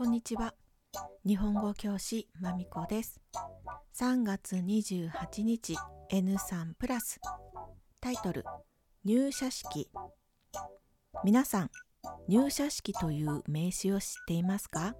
[0.00, 0.54] こんにちは。
[1.26, 3.20] 日本語教師まみこです。
[3.98, 5.76] 3月28日
[6.10, 7.20] N3 プラス
[8.00, 8.46] タイトル
[9.04, 9.90] 入社式
[11.22, 11.70] 皆さん
[12.28, 14.94] 入社式という名詞を知っていますか？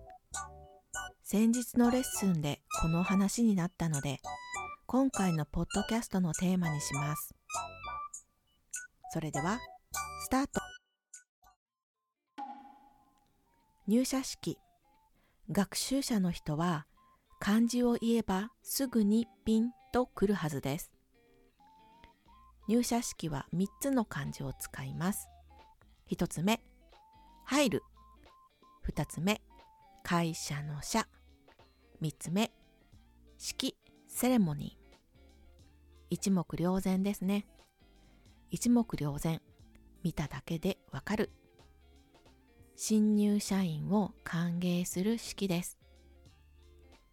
[1.24, 4.18] 先日のレッスンでこの話になったので
[4.84, 7.34] 今回のポッドキャストのテーマにします。
[9.14, 9.60] それでは
[10.24, 10.60] スタート
[13.86, 14.58] 入社式
[15.52, 16.86] 学習者の人は
[17.40, 20.92] 漢字を言えばすぐにピンとくるはずです。
[22.68, 25.28] 入社式は3つの漢字を使います。
[26.12, 26.60] 1つ目、
[27.44, 27.82] 入る。
[28.88, 29.40] 2つ目、
[30.04, 31.08] 会社の社。
[32.00, 32.52] 3つ目、
[33.36, 34.96] 式、セレモニー。
[36.10, 37.44] 一目瞭然ですね。
[38.52, 39.40] 一目瞭然。
[40.04, 41.30] 見ただけでわかる。
[42.82, 45.76] 新入社員を歓迎する式です。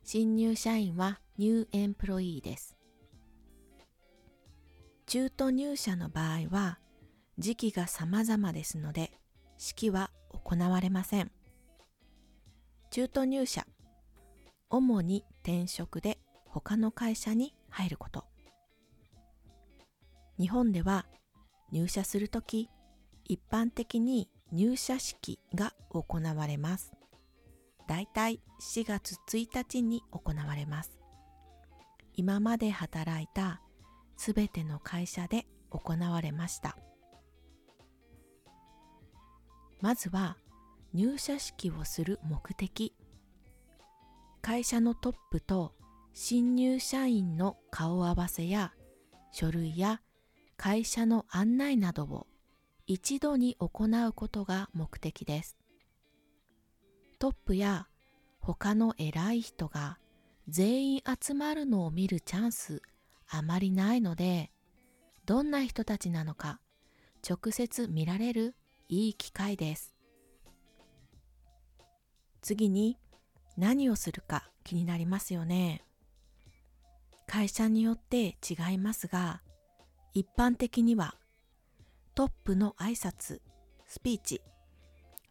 [0.01, 2.77] 新入社員はニューエンプロイーです。
[5.07, 6.79] 中途入社の場合は
[7.37, 9.11] 時期が様々ですので
[9.57, 11.31] 式は行われません。
[12.89, 13.67] 中途入社、
[14.69, 18.23] 主に転職で他の会社に入ること。
[20.39, 21.07] 日本では
[21.73, 22.69] 入社するとき
[23.25, 26.93] 一般的に入社式が行われます。
[27.87, 30.99] だいたい4月1日に行われます。
[32.13, 33.61] 今まで働いた
[34.17, 36.77] すべての会社で行われました。
[39.79, 40.37] まずは
[40.93, 42.93] 入社式をする目的。
[44.41, 45.73] 会社のトップと
[46.13, 48.73] 新入社員の顔合わせや
[49.31, 50.01] 書類や
[50.55, 52.27] 会社の案内などを
[52.89, 55.57] 一度に行うことが目的です。
[57.19, 57.87] トップや
[58.39, 59.99] 他の偉い人が
[60.47, 62.81] 全員集まるのを見るチャンス
[63.27, 64.51] あまりないので、
[65.25, 66.61] どんな人たちなのか
[67.29, 68.55] 直接見られる
[68.87, 69.93] いい機会です。
[72.41, 72.97] 次に
[73.57, 75.83] 何をするか気になりますよね。
[77.25, 79.41] 会社によって違いますが、
[80.13, 81.15] 一般的には
[82.17, 83.41] トップの挨拶、
[83.85, 84.41] スピーチ、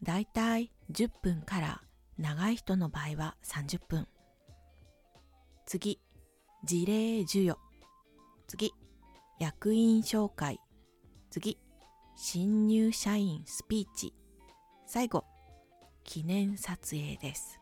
[0.05, 1.83] だいたい10分から
[2.17, 4.07] 長い人の場合は30分。
[5.67, 6.01] 次、
[6.63, 7.59] 事例授与。
[8.47, 8.73] 次、
[9.41, 10.61] 役員紹介。
[11.29, 11.59] 次、
[12.15, 14.15] 新入社員スピーチ。
[14.87, 15.25] 最後、
[16.05, 17.61] 記念撮影です。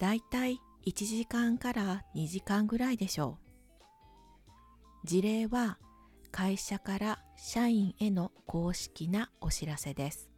[0.00, 3.38] だいたい1時間から2時間ぐらいでしょ
[5.04, 5.06] う。
[5.06, 5.78] 事例は
[6.30, 10.30] 会社から社員への公式なお知らせです。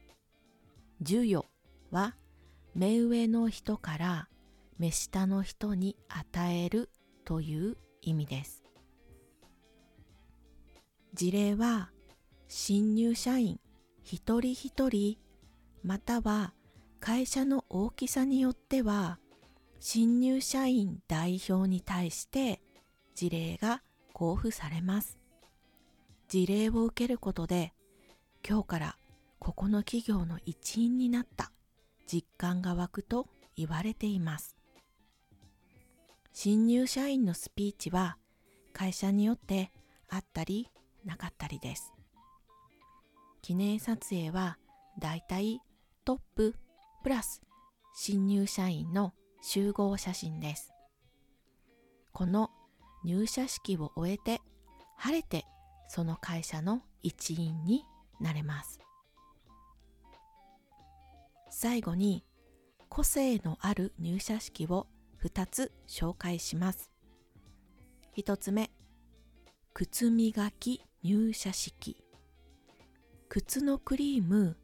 [1.01, 1.47] 授与
[1.91, 2.17] は
[2.75, 4.29] 目上の人から
[4.79, 6.91] 目下の人に与える
[7.25, 8.63] という意味です。
[11.15, 11.91] 事例は
[12.49, 13.61] 新入社員
[14.03, 15.19] 一人一人
[15.83, 16.55] または
[17.01, 19.19] 会社の大きさによっては
[19.81, 22.61] 新入社員代表に対して
[23.15, 23.83] 事例が
[24.15, 25.20] 交付されます。
[26.31, 27.73] 事例を受けることで
[28.49, 28.97] 今日から
[29.41, 31.51] ここの企業の一員になった
[32.07, 33.27] 実感が湧くと
[33.57, 34.57] 言われています。
[36.33, 38.17] 新入社員のスピーチは
[38.73, 39.73] 会社によって
[40.09, 40.69] あったり
[41.05, 41.93] なかったりです。
[43.43, 44.57] 記念撮影は
[45.01, 45.61] だいたい
[46.05, 46.55] トップ
[47.03, 47.43] プラス
[47.93, 50.73] 新入社員の集合写真です。
[52.13, 52.51] この
[53.05, 54.41] 入社式を終えて
[54.97, 55.45] 晴れて
[55.93, 57.85] その会社の一員に
[58.21, 58.79] なれます。
[61.51, 62.25] 最後に
[62.89, 64.87] 個性のある入社式を
[65.21, 66.93] 2つ紹介します。
[68.17, 68.71] 1つ目、
[69.75, 72.05] 靴磨き入社式。
[73.29, 74.57] 靴のクリーム、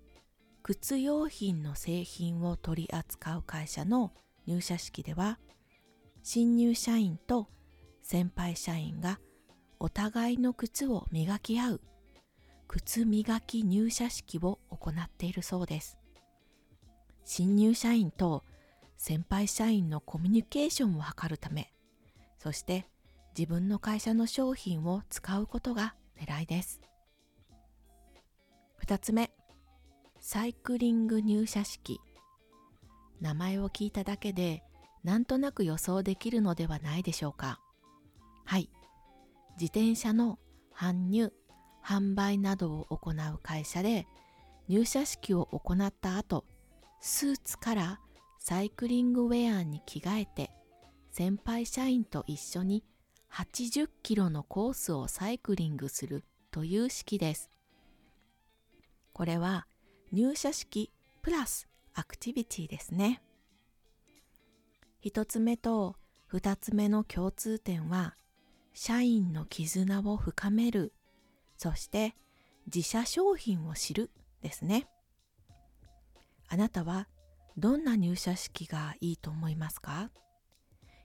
[0.62, 4.12] 靴用品の製品を取り扱う会社の
[4.46, 5.40] 入社式では、
[6.22, 7.48] 新入社員と
[8.00, 9.18] 先輩社員が
[9.78, 11.80] お互いの靴を磨き合う
[12.68, 15.98] 靴磨き入社式を行っているそうです。
[17.24, 18.44] 新入社員と
[18.96, 21.72] 先輩社員のコミュニケーションを図るため、
[22.38, 22.86] そして
[23.36, 26.80] 自分の会社の商品を使うことが狙いです。
[28.76, 29.30] 二つ目、
[30.20, 32.00] サイクリング入社式。
[33.20, 34.62] 名前を聞いただけで
[35.02, 37.60] なんとなく予想できるのではないでしょうか。
[38.44, 38.68] はい。
[39.60, 40.38] 自転車の
[40.74, 41.32] 搬入、
[41.84, 44.06] 販売などを行う会社で
[44.68, 46.44] 入社式を行った後、
[47.00, 48.00] スーツから
[48.38, 50.50] サイクリングウェアに着替えて
[51.10, 52.84] 先輩社員と一緒に
[53.32, 57.50] 80キロのコースをサイクリングするという式です。
[59.12, 59.66] これは
[60.12, 60.92] 入社式
[61.22, 63.22] プラスアクティビティですね。
[65.00, 68.16] 一つ目と二つ目の共通点は
[68.78, 70.92] 社員の絆を深める、
[71.56, 72.14] そして
[72.66, 74.10] 自社商品を知る
[74.42, 74.86] ですね。
[76.46, 77.08] あなたは
[77.56, 80.10] どんな入社式がいいと思いますか？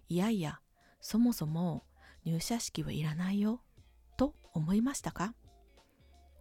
[0.10, 0.60] いやいや、
[1.00, 1.86] そもそも
[2.26, 3.62] 入社式はいらないよ
[4.18, 5.34] と思いましたか？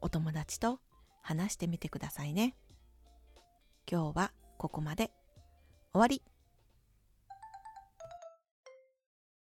[0.00, 0.80] お友達と
[1.22, 2.56] 話してみてくださいね。
[3.88, 5.12] 今日はここまで。
[5.92, 6.22] 終わり